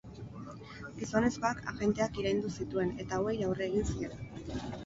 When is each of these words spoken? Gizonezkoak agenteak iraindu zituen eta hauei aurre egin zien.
Gizonezkoak 1.01 1.61
agenteak 1.73 2.17
iraindu 2.23 2.51
zituen 2.61 2.97
eta 3.05 3.21
hauei 3.21 3.37
aurre 3.51 3.69
egin 3.71 3.89
zien. 3.93 4.19